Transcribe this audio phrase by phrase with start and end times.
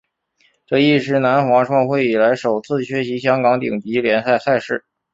[0.65, 4.83] 这亦是南华创会以来首次缺席香港顶级联赛赛事。